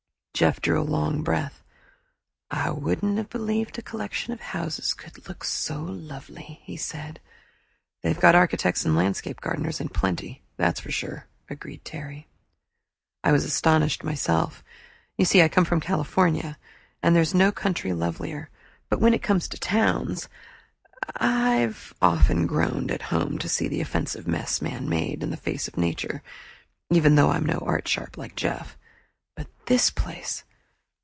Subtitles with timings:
[0.33, 1.61] Jeff drew a long breath.
[2.49, 7.19] "I wouldn't have believed a collection of houses could look so lovely," he said.
[8.01, 12.25] "They've got architects and landscape gardeners in plenty, that's sure," agreed Terry.
[13.23, 14.63] I was astonished myself.
[15.15, 16.57] You see, I come from California,
[17.03, 18.49] and there's no country lovelier,
[18.89, 20.27] but when it comes to towns!
[21.17, 25.37] I have often groaned at home to see the offensive mess man made in the
[25.37, 26.23] face of nature,
[26.89, 28.75] even though I'm no art sharp, like Jeff.
[29.33, 30.43] But this place!